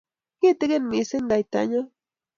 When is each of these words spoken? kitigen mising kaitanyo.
kitigen 0.39 0.83
mising 0.89 1.25
kaitanyo. 1.29 1.81